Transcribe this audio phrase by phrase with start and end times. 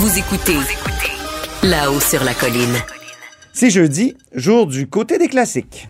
[0.00, 0.56] Vous écoutez
[1.64, 2.76] là-haut sur la colline.
[3.52, 5.88] C'est jeudi, jour du côté des classiques.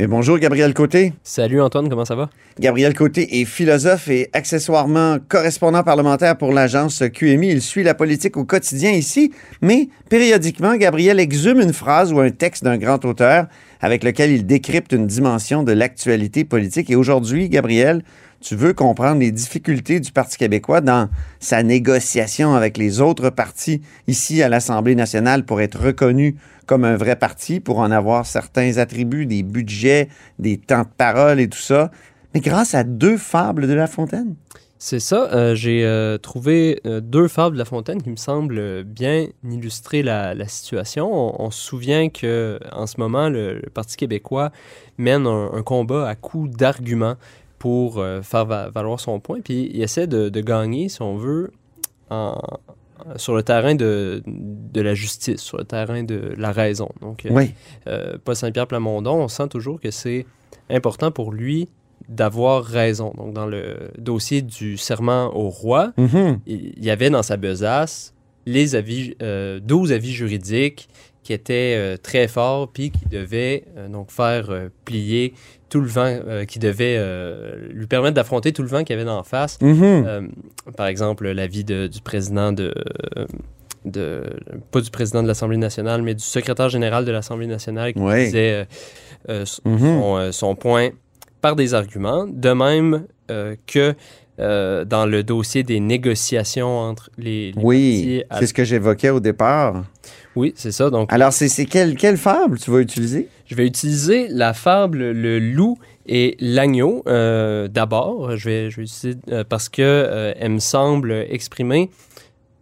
[0.00, 1.12] Et bonjour Gabriel Côté.
[1.24, 2.30] Salut Antoine, comment ça va?
[2.60, 7.48] Gabriel Côté est philosophe et accessoirement correspondant parlementaire pour l'agence QMI.
[7.50, 12.30] Il suit la politique au quotidien ici, mais périodiquement, Gabriel exhume une phrase ou un
[12.30, 13.46] texte d'un grand auteur
[13.80, 16.90] avec lequel il décrypte une dimension de l'actualité politique.
[16.90, 18.04] Et aujourd'hui, Gabriel,
[18.40, 21.08] tu veux comprendre les difficultés du Parti québécois dans
[21.40, 26.36] sa négociation avec les autres partis ici à l'Assemblée nationale pour être reconnu
[26.66, 30.08] comme un vrai parti, pour en avoir certains attributs, des budgets,
[30.38, 31.90] des temps de parole et tout ça.
[32.34, 34.34] Mais grâce à deux fables de La Fontaine.
[34.80, 35.28] C'est ça.
[35.32, 40.04] euh, J'ai euh, trouvé euh, deux fables de La Fontaine qui me semblent bien illustrer
[40.04, 41.10] la, situation.
[41.42, 44.52] On, se souvient que en ce moment, le, Parti québécois
[44.96, 47.16] mène un combat à coups d'arguments
[47.58, 49.40] pour euh, faire va- valoir son point.
[49.40, 51.50] Puis il essaie de, de gagner, si on veut,
[52.10, 52.40] en-
[53.16, 56.88] sur le terrain de, de la justice, sur le terrain de la raison.
[57.00, 57.54] Donc, euh, Oui.
[57.86, 60.26] euh, Paul Saint-Pierre Plamondon, on sent toujours que c'est
[60.68, 61.68] important pour lui
[62.08, 63.12] d'avoir raison.
[63.16, 66.40] Donc, dans le dossier du serment au roi, Mhm.
[66.46, 68.14] il il y avait dans sa besace
[68.46, 70.88] les avis, euh, 12 avis juridiques
[71.28, 75.34] qui étaient euh, très forts, puis qui devaient euh, donc faire euh, plier
[75.68, 78.98] tout le vent, euh, qui devait euh, lui permettre d'affronter tout le vent qu'il y
[78.98, 79.60] avait d'en face.
[79.60, 79.78] Mhm.
[79.82, 80.22] Euh,
[80.74, 82.72] par exemple, l'avis du président de,
[83.84, 84.22] de.
[84.70, 88.24] Pas du président de l'Assemblée nationale, mais du secrétaire général de l'Assemblée nationale qui Ouais.
[88.24, 88.66] disait
[89.28, 89.44] Mhm.
[90.00, 90.88] son, son point
[91.42, 92.26] par des arguments.
[92.26, 93.04] De même
[93.66, 93.94] que
[94.40, 99.20] euh, dans le dossier des négociations entre les, les Oui, c'est ce que j'évoquais au
[99.20, 99.84] départ.
[100.36, 100.90] Oui, c'est ça.
[100.90, 103.28] Donc, Alors, c'est c'est quelle, quelle fable tu vas utiliser?
[103.46, 108.36] Je vais utiliser la fable Le loup et l'agneau euh, d'abord.
[108.36, 111.90] Je vais, je vais utiliser euh, parce que elle me semble exprimer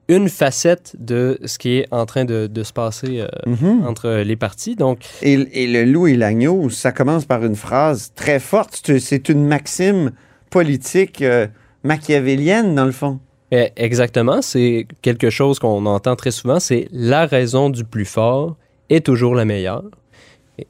[0.09, 3.85] une facette de ce qui est en train de, de se passer euh, Mhm.
[3.87, 4.77] entre les parties.
[4.77, 8.81] Donc, Et, et le loup et l'agneau, ça commence par une phrase très forte.
[8.87, 10.13] C'est- C'est une maxime
[10.51, 11.49] politique euh,
[11.87, 13.19] machiavélienne, dans le fond.
[13.51, 18.57] eh, exactement, c'est quelque chose qu'on entend très souvent, c'est la raison du plus fort
[18.91, 19.85] est toujours la meilleure.
[20.59, 20.67] Et,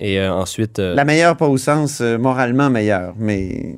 [0.00, 3.76] et, euh, ensuite, euh, La meilleure, pas au sens euh, moralement meilleure, mais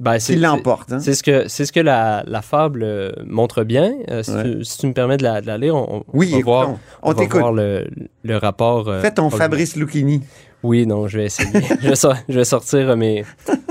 [0.00, 0.92] ben, qui l'emporte.
[0.92, 1.00] hein?
[1.00, 3.92] C'est ce que, ce que la, la fable montre bien.
[4.22, 4.42] Si, Ouais.
[4.42, 6.62] tu, si tu me permets de la, de la lire, on, on Oui, va voir,
[6.64, 6.78] écoutons.
[7.02, 7.40] on on va t'écoute.
[7.40, 7.86] voir le,
[8.22, 8.90] le rapport.
[9.00, 10.22] Fais ton Fabrice Lucchini.
[10.64, 11.50] Oui, non, je vais essayer.
[11.80, 13.24] je, vais sor- je vais sortir euh, mes,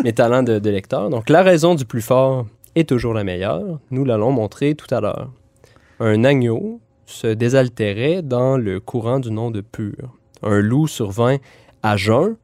[0.04, 1.09] mes talents de, de lecteur.
[1.09, 2.46] Donc, la raison du plus fort
[2.76, 3.80] est toujours la meilleure.
[3.92, 5.30] Nous l'allons montrer tout à l'heure.
[6.00, 10.14] Un agneau se désaltérait dans le courant du nom de Pur.
[10.44, 11.38] Un loup survint
[11.81, 12.36] à jeun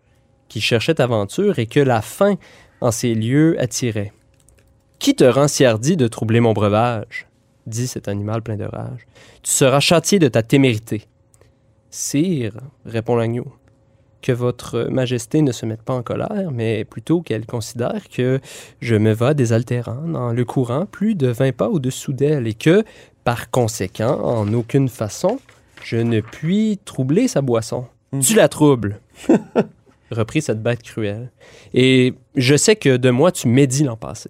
[0.48, 2.36] qui cherchait aventure et que la faim
[2.82, 4.14] en ces lieux attirait.
[4.98, 7.28] Qui te rend si hardi de troubler mon breuvage
[7.68, 9.06] dit cet animal plein de rage.
[9.44, 11.04] Tu seras châtié de ta témérité.
[11.92, 12.54] Sire,
[12.86, 13.46] répond l'agneau,
[14.22, 18.40] que votre majesté ne se mette pas en colère, mais plutôt qu'elle considère que
[18.82, 22.84] je me vas désaltérant dans le courant plus de 20 pas au-dessous d'elle et que,
[23.24, 25.40] par conséquent, en aucune façon,
[25.84, 27.86] je ne puis troubler sa boisson.
[28.22, 29.00] Tu la troubles,
[30.12, 31.32] reprit cette bête cruelle.
[31.74, 34.30] Et je sais que de moi tu médis l'an passé.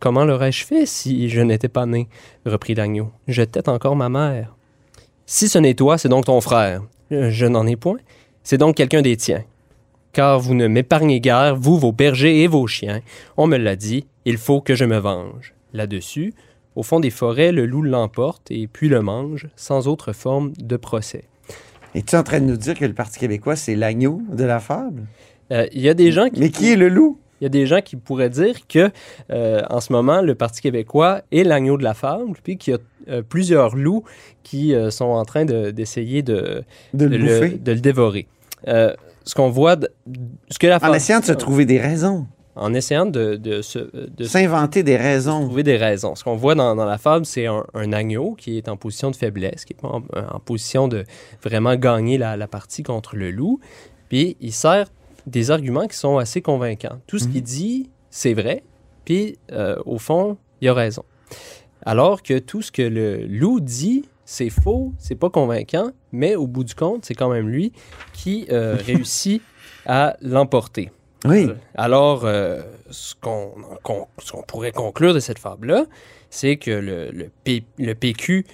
[0.00, 2.08] Comment l'aurais-je fait si je n'étais pas né?
[2.46, 3.10] reprit l'agneau.
[3.26, 4.54] Je tête encore ma mère.
[5.26, 6.82] Si ce n'est toi, c'est donc ton frère.
[7.12, 7.98] Euh, Je n'en ai point.
[8.50, 9.44] C'est donc quelqu'un des tiens.
[10.14, 13.02] Car vous ne m'épargnez guère, vous, vos bergers et vos chiens.
[13.36, 15.52] On me l'a dit, il faut que je me venge.
[15.74, 16.32] Là-dessus,
[16.74, 20.78] au fond des forêts, le loup l'emporte et puis le mange, sans autre forme de
[20.78, 21.24] procès.
[21.94, 25.02] Es-tu en train de nous dire que le Parti québécois, c'est l'agneau de la fable?
[25.52, 27.18] Euh, Il y a des gens qui Mais qui est le loup?
[27.42, 28.90] Il y a des gens qui pourraient dire que
[29.30, 32.76] euh, en ce moment, le Parti québécois est l'agneau de la fable, puis qu'il y
[32.78, 32.80] a
[33.12, 34.04] euh, plusieurs loups
[34.42, 36.64] qui sont en train de- d'essayer de,
[36.94, 38.26] De de de le dévorer.
[38.66, 38.94] Euh,
[39.24, 39.76] ce qu'on voit,
[40.50, 42.26] ce que la En essayant de se trouver des raisons.
[42.56, 43.60] en essayant de, de
[44.24, 45.44] S'inventer des raisons.
[45.44, 46.14] trouver des raisons.
[46.16, 49.10] Ce qu'on voit dans, dans la fable, c'est un, un agneau qui est en position
[49.10, 50.02] de faiblesse, qui est pas en,
[50.34, 51.04] en position de
[51.42, 53.60] vraiment gagner la, la partie contre le loup.
[54.08, 54.88] Puis il sert
[55.26, 56.98] des arguments qui sont assez convaincants.
[57.06, 58.62] Tout ce qu'il dit, c'est vrai.
[59.04, 61.04] Puis euh, au fond, il a raison.
[61.84, 66.46] Alors que tout ce que le loup dit, c'est faux, c'est pas convaincant, mais au
[66.46, 67.72] bout du compte, c'est quand même lui
[68.12, 69.40] qui euh, réussit
[69.86, 70.90] à l'emporter.
[71.24, 71.46] Oui.
[71.48, 72.60] Euh, Alors, euh,
[72.90, 73.54] ce qu'on
[74.46, 75.86] pourrait conclure de cette fable-là,
[76.28, 78.44] c'est que le, le P- le PQ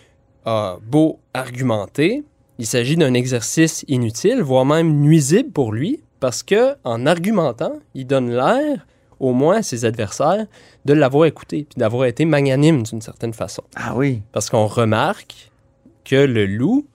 [0.44, 2.22] a beau argumenter,
[2.58, 8.06] il s'agit d'un exercice inutile, voire même nuisible pour lui, parce que en argumentant, il
[8.06, 8.86] donne l'air,
[9.18, 10.46] au moins à ses adversaires,
[10.84, 13.64] de l'avoir écouté, puis d'avoir été magnanime d'une certaine façon.
[13.74, 14.22] Ah oui.
[14.30, 15.50] Parce qu'on remarque
[16.04, 16.86] que le loup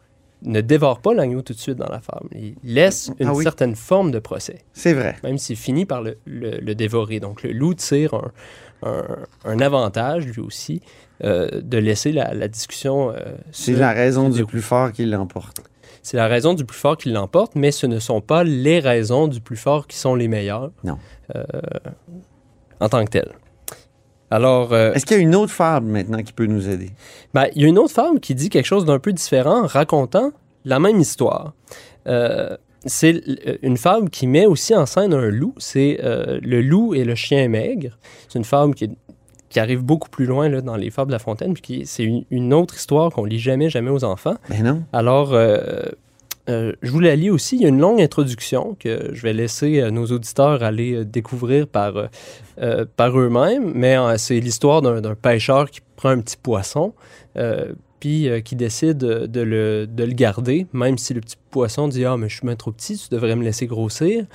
[0.44, 2.29] ne dévore pas l'agneau tout de suite dans la fable.
[2.33, 3.44] Il laisse une Ah oui.
[3.44, 5.17] certaine forme de procès C'est vrai.
[5.23, 7.19] même s'il finit par le, le- le dévorer.
[7.19, 8.31] Donc, le loup tire un,
[8.83, 10.81] un- un avantage, lui aussi,
[11.25, 13.11] euh, de laisser la, la discussion.
[13.11, 13.15] euh,
[13.51, 15.59] C'est la raison du plus fort qui l'emporte.
[16.01, 19.27] C'est la raison du plus fort qui l'emporte, mais ce ne sont pas les raisons
[19.27, 20.71] du plus fort qui sont les meilleures.
[20.85, 20.97] Non.
[21.35, 21.44] euh,
[22.79, 23.33] en tant que telles.
[24.31, 26.91] Alors, euh, Est-ce qu'il y a une autre fable maintenant qui peut nous aider?
[27.33, 30.31] Ben, il y a une autre femme qui dit quelque chose d'un peu différent, racontant
[30.65, 31.53] la même histoire.
[32.07, 32.55] Euh,
[32.85, 35.53] c'est l- une femme qui met aussi en scène un loup.
[35.57, 37.97] C'est euh, le loup et le chien maigre.
[38.27, 38.89] C'est une femme qui,
[39.57, 41.53] arrive beaucoup plus loin là, dans les fables de La Fontaine.
[41.55, 44.35] Puis c'est une, une autre histoire qu'on lit jamais, jamais aux enfants.
[44.49, 44.83] Ben non.
[44.93, 45.31] Alors,
[46.50, 47.56] euh, je vous la lis aussi.
[47.56, 51.06] Il y a une longue introduction que je vais laisser euh, nos auditeurs aller euh,
[51.06, 52.10] découvrir par,
[52.60, 53.72] euh, par eux-mêmes.
[53.75, 56.94] Mais c'est l'histoire d'un pêcheur qui prend un petit poisson,
[58.00, 62.06] puis euh, qui décide de le, de le garder, même si le petit poisson dit
[62.06, 64.25] Ah, mais je suis bien trop petit, tu devrais me laisser grossir,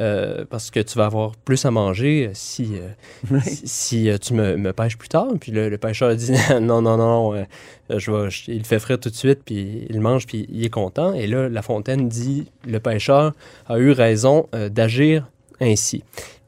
[0.00, 4.56] euh, parce que tu vas avoir plus à manger si, euh, si, si, tu me,
[4.56, 5.28] me pêches plus tard.
[5.40, 7.44] Puis le, le pêcheur dit Non, non, non,
[7.90, 10.64] je vais, je- il le fait frais tout de suite, puis il mange, puis il
[10.64, 11.14] est content.
[11.14, 13.34] Et là, La Fontaine dit Le pêcheur
[13.66, 15.28] a eu raison d'agir
[15.60, 16.02] ainsi.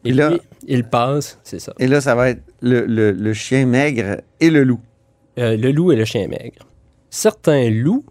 [0.05, 1.73] Et Et là- puis, il passe, c'est ça.
[1.79, 4.81] Et là, ça va être le- le chien maigre et le loup.
[5.39, 6.67] Euh, le loup et le chien maigre.
[7.11, 8.05] Certains loups,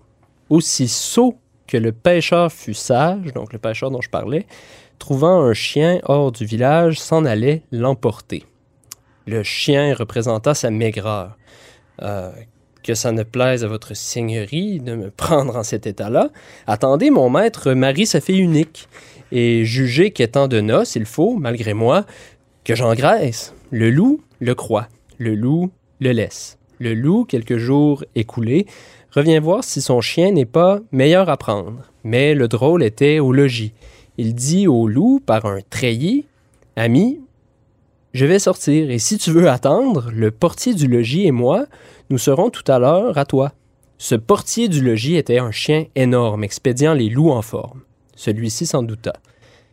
[0.50, 1.38] aussi sots
[1.68, 4.46] que le pêcheur fut sage, donc le pêcheur dont je parlais,
[5.00, 8.44] trouvant un chien hors du village, s'en allait l'emporter.
[9.26, 11.38] Le chien représenta sa maigreur.
[12.02, 12.32] Euh,
[12.84, 16.30] que ça ne plaise à votre seigneurie de me prendre en cet état-là.
[16.68, 18.88] Attendez, mon maître marie sa fille unique,
[19.32, 22.06] et jugez qu'étant de noces, il faut, malgré moi,
[22.64, 23.56] que j'engraisse.
[23.72, 24.88] Le loup le croit,
[25.18, 26.60] le loup le laisse.
[26.80, 28.66] Le loup, quelques jours écoulés,
[29.12, 31.82] revient voir si son chien n'est pas meilleur à prendre.
[32.04, 33.74] Mais le drôle était au logis.
[34.18, 36.26] Il dit au loup par un treillis
[36.76, 37.20] Ami,
[38.14, 41.66] je vais sortir, et si tu veux attendre, le portier du logis et moi,
[42.10, 43.52] nous serons tout à l'heure à toi.
[43.98, 47.82] Ce portier du logis était un chien énorme, expédiant les loups en forme.
[48.16, 49.14] Celui-ci s'en douta.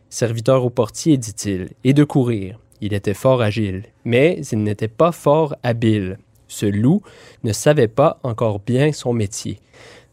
[0.09, 2.59] Serviteur au portier, dit-il, et de courir.
[2.81, 6.17] Il était fort agile, mais il n'était pas fort habile.
[6.53, 7.01] Ce loup
[7.43, 9.59] ne savait pas encore bien son métier.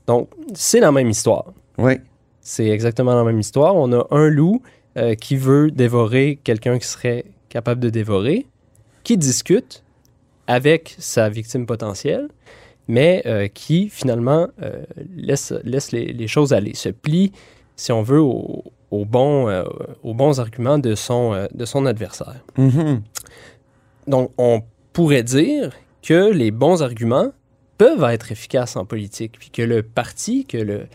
[0.06, 1.46] Donc, c'est la même histoire.
[1.78, 1.94] Oui.
[2.40, 3.76] C'est exactement la même histoire.
[3.76, 4.62] On a un loup
[4.96, 8.46] euh, qui veut dévorer quelqu'un qui serait capable de dévorer,
[9.04, 9.82] qui discute
[10.46, 12.28] avec sa victime potentielle,
[12.88, 14.82] mais euh, qui finalement euh,
[15.16, 17.32] laisse, laisse les, les choses aller, se plie,
[17.76, 19.48] si on veut, au- au bon,
[20.02, 22.40] aux bons arguments de son, de son adversaire.
[22.58, 23.02] Mhm.
[24.08, 24.62] Donc, on
[24.92, 25.70] pourrait dire
[26.02, 27.32] que les bons arguments
[27.78, 30.86] peuvent être efficaces en politique, puis que le parti que le,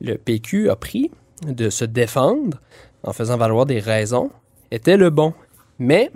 [0.00, 1.10] le PQ a pris
[1.46, 2.60] de se défendre
[3.02, 4.30] en faisant valoir des raisons
[4.70, 5.32] était le bon.
[5.78, 6.10] Mais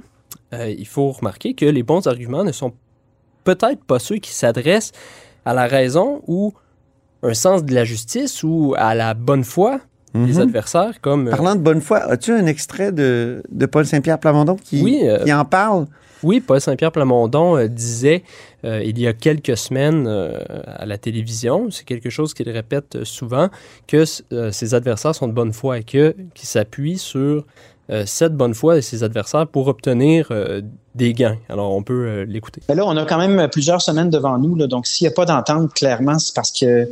[0.55, 2.73] euh, il faut remarquer que les bons arguments ne sont
[3.45, 4.93] peut-être pas ceux qui s'adressent
[5.45, 6.53] à la raison ou
[7.23, 9.81] un sens de la justice ou à la bonne foi
[10.15, 10.41] des Mhm.
[10.41, 11.29] adversaires, comme...
[11.29, 15.01] euh, Parlant de bonne foi, as-tu un extrait de, de Paul Saint-Pierre Plamondon qui, Oui,
[15.05, 15.87] euh, qui en parle?
[16.23, 18.23] Oui, Paul Saint-Pierre Plamondon euh, disait
[18.65, 23.05] euh, il y a quelques semaines euh, à la télévision, c'est quelque chose qu'il répète
[23.05, 23.49] souvent,
[23.87, 27.45] que ses adversaires sont de bonne foi et qu'il s'appuie sur
[28.05, 30.31] cette bonne foi de ses adversaires pour obtenir
[30.95, 31.39] des gains.
[31.49, 32.61] Alors on peut l'écouter.
[32.69, 34.67] Mais là, on a quand même plusieurs semaines devant nous.
[34.67, 36.87] Donc, s'il n'y a pas d'entente, clairement, c'est parce que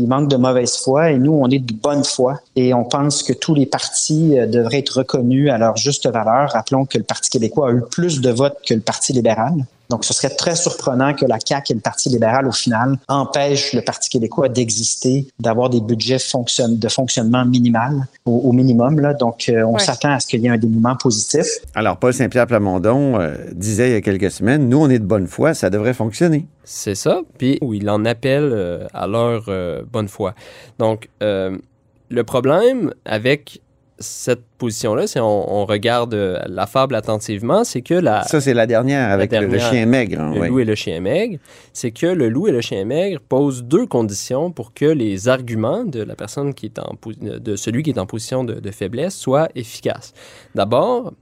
[0.00, 3.22] il manque de mauvaise foi et nous, on est de bonne foi et on pense
[3.22, 6.50] que tous les partis euh, devraient être reconnus à leur juste valeur.
[6.52, 9.66] Rappelons que le Parti québécois a eu plus de votes que le Parti libéral.
[9.90, 13.72] Donc, ce serait très surprenant que la CAQ et le Parti libéral, au final, empêchent
[13.72, 19.00] le Parti québécois d'exister, d'avoir des budgets de fonctionnement minimal, au, minimum.
[19.00, 19.14] Là.
[19.14, 21.44] Donc, euh, on s'attend à ce qu'il y ait un dénouement positif.
[21.74, 25.04] Alors, Paul Saint-Pierre Plamondon euh, disait il y a quelques semaines, nous, on est de
[25.04, 26.46] bonne foi, ça devrait fonctionner.
[26.62, 27.22] C'est ça.
[27.36, 29.50] Puis, où il en appelle euh, à leur
[29.92, 30.34] bonne foi.
[30.78, 33.60] Donc, le problème avec
[34.00, 38.24] cette position-là, si on, regarde euh, la fable attentivement, c'est que la...
[38.24, 40.20] Ça, c'est la dernière avec le chien maigre.
[40.20, 41.38] Hein, le loup et le chien maigre.
[41.74, 45.84] C'est que le loup et le chien maigre posent deux conditions pour que les arguments
[45.84, 46.94] de la personne qui est en...
[47.20, 50.14] de celui qui est en position de, faiblesse soient efficaces.
[50.54, 51.12] D'abord,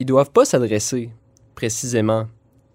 [0.00, 1.10] ils doivent pas s'adresser
[1.54, 2.26] précisément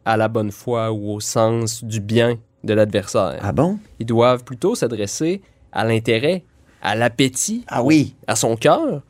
[0.05, 3.39] à la bonne foi ou au sens du bien de l'adversaire.
[3.41, 3.79] Ah bon?
[3.99, 6.43] Ils doivent plutôt s'adresser à l'intérêt,
[6.81, 8.15] à l'appétit, ah oui.
[8.27, 9.01] à son cœur.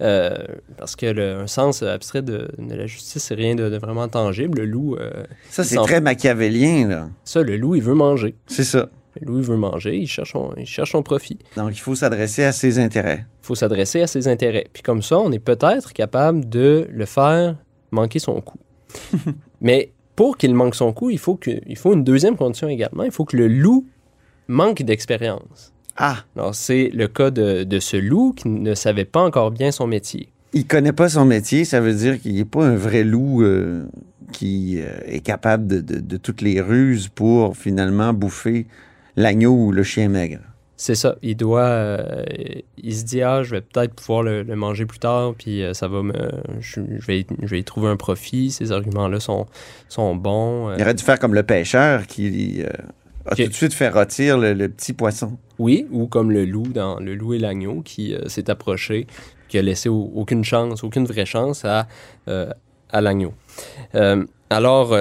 [0.00, 0.36] Euh,
[0.76, 4.58] parce que le, un sens abstrait de, la justice, c'est rien de, vraiment tangible.
[4.58, 4.96] Le loup.
[4.96, 7.08] Euh, ça, c'est très machiavélien, là.
[7.24, 8.34] Ça, le loup, il veut manger.
[8.46, 8.88] C'est ça.
[9.20, 11.38] Le loup, il veut manger, il cherche son, il cherche son profit.
[11.56, 13.26] Donc, il faut s'adresser à ses intérêts.
[13.42, 14.66] Il faut s'adresser à ses intérêts.
[14.72, 17.56] Puis comme ça, on est peut-être capable de le faire
[17.90, 18.58] manquer son coup.
[19.60, 23.02] Mais pour qu'il manque son coup, il faut, que, il faut une deuxième condition également.
[23.02, 23.86] Il faut que le loup
[24.46, 25.72] manque d'expérience.
[25.98, 26.18] Ah!
[26.36, 30.28] Alors, c'est le cas de, ce loup qui ne savait pas encore bien son métier.
[30.52, 33.84] Il connaît pas son métier, ça veut dire qu'il n'est pas un vrai loup euh,
[34.32, 38.66] qui euh, est capable de, toutes les ruses pour finalement bouffer
[39.16, 40.38] l'agneau ou le chien maigre.
[40.76, 41.16] C'est ça.
[41.22, 41.62] Il doit.
[41.62, 42.24] Euh,
[42.80, 46.04] il se dit ah, je vais peut-être pouvoir le, manger plus tard, puis ça va
[46.04, 46.14] me.
[46.60, 48.52] Je, vais, je vais y trouver un profit.
[48.52, 49.46] Ces arguments-là sont,
[49.88, 50.72] sont bons.
[50.76, 52.62] Il aurait dû faire comme le pêcheur qui
[53.32, 55.38] a tout de suite fait rôtir le petit poisson.
[55.58, 59.06] Oui, ou comme le loup dans Le loup et l'agneau qui euh, s'est approché,
[59.48, 61.88] qui a laissé aucune chance, aucune vraie chance à,
[62.28, 62.50] euh,
[62.90, 63.34] à l'agneau.
[63.94, 64.96] Euh, alors,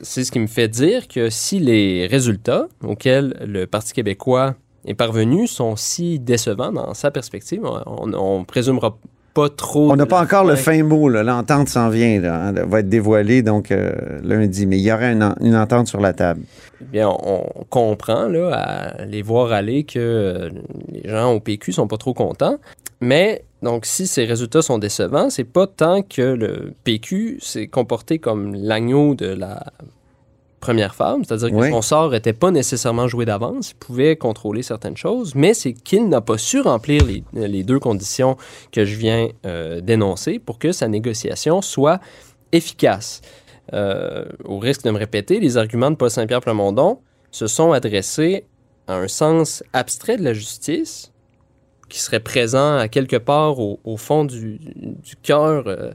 [0.00, 4.54] c'est ce qui me fait dire que si les résultats auxquels le Parti québécois
[4.86, 8.96] est parvenu sont si décevants dans sa perspective, on, on présumera
[9.34, 9.92] pas trop.
[9.92, 13.42] On n'a pas encore le fin mot, l'entente s'en vient, là, hein, va être dévoilée
[13.42, 13.74] donc
[14.22, 16.40] lundi, mais il y aura une entente sur la table
[16.84, 20.50] bien, on, comprend là, à les voir aller que euh,
[20.92, 22.58] les gens au PQ sont pas trop contents.
[23.00, 28.18] Mais donc, si ces résultats sont décevants, c'est pas tant que le PQ s'est comporté
[28.18, 29.64] comme l'agneau de la
[30.64, 34.96] première femme, c'est-à-dire que son sort n'était pas nécessairement joué d'avance, il pouvait contrôler certaines
[34.96, 37.02] choses, mais c'est qu'il n'a pas su remplir
[37.34, 38.38] les, deux conditions
[38.72, 42.00] que je viens euh, d'énoncer pour que sa négociation soit
[42.52, 43.20] efficace.
[43.74, 46.98] Euh, au risque de me répéter, les arguments de Paul Saint-Pierre Plamondon
[47.30, 48.46] se sont adressés
[48.86, 51.12] à un sens abstrait de la justice
[51.88, 54.60] qui serait présent à quelque part au, fond du,
[55.22, 55.90] cœur euh,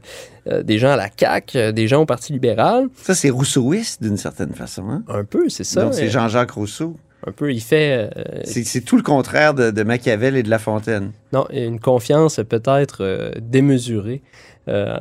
[0.46, 2.88] euh, des gens à la CAQ, des gens au Parti libéral.
[2.94, 4.88] Ça, c'est rousseauiste d'une certaine façon.
[4.88, 5.02] Hein?
[5.08, 5.84] Un peu, c'est ça.
[5.84, 6.96] Donc, c'est Jean-Jacques Rousseau.
[7.26, 8.08] Un peu, il fait...
[8.44, 11.12] c'est tout le contraire de, Machiavel et de La Fontaine.
[11.34, 14.22] Non, une confiance peut-être démesurée
[14.68, 14.96] euh,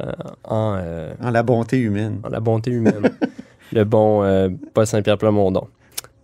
[0.52, 2.20] euh, en, la bonté humaine.
[2.24, 3.12] En la bonté humaine.
[3.72, 5.68] le bon euh, Paul Saint-Pierre Plamondon.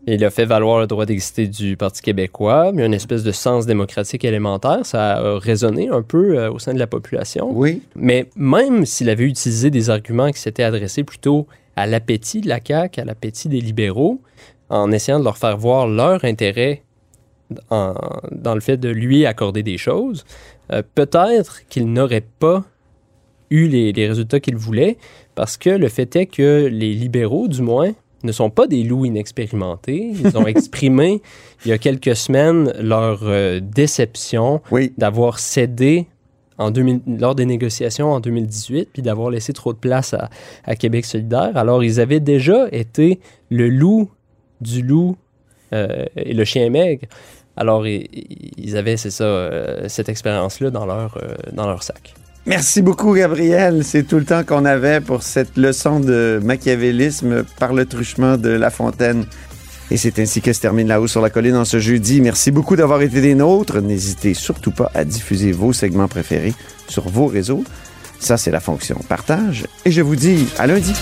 [0.08, 3.66] Il a fait valoir le droit d'exister du Parti québécois, mais une espèce de sens
[3.66, 4.86] démocratique élémentaire.
[4.86, 7.50] Ça a résonné un peu au sein de la population.
[7.52, 7.82] Oui.
[7.96, 12.60] Mais même s'il avait utilisé des arguments qui s'étaient adressés plutôt à l'appétit de la
[12.64, 14.22] CAQ, à l'appétit des libéraux,
[14.70, 16.84] en essayant de leur faire voir leur intérêt
[17.70, 20.26] dans le fait de lui accorder des choses,
[20.94, 22.64] peut-être qu'il n'aurait pas
[23.50, 24.98] eu les, résultats qu'ils voulaient,
[25.36, 27.94] parce que le fait est que les libéraux, du moins,
[28.24, 30.14] ne sont pas des loups inexpérimentés.
[30.24, 31.22] Ils ont exprimé
[31.66, 34.62] il y a quelques semaines leur euh, déception
[34.98, 36.08] d'avoir cédé
[36.58, 40.16] en 2000, lors des négociations en 2018, puis d'avoir laissé trop de place
[40.64, 41.52] à, Québec solidaire.
[41.56, 43.20] Alors, ils avaient déjà été
[43.50, 44.10] le loup
[44.62, 45.18] du loup
[45.74, 47.08] euh, et le chien maigre.
[47.58, 51.18] Alors, ils, avaient, c'est ça, euh, cette expérience-là dans, leur
[51.52, 52.14] dans leur sac.
[52.48, 53.84] Merci beaucoup, Gabriel.
[53.84, 58.50] C'est tout le temps qu'on avait pour cette leçon de machiavélisme par le truchement de
[58.50, 59.26] La Fontaine.
[59.90, 62.22] Et c'est ainsi que se termine La Haut sur la Colline en ce jeudi.
[62.22, 63.82] Merci beaucoup d'avoir été des nôtres.
[63.82, 66.54] N'hésitez surtout pas à diffuser vos segments préférés
[66.88, 67.64] sur vos réseaux.
[68.20, 69.66] Ça, c'est la fonction partage.
[69.84, 70.94] Et je vous dis à lundi.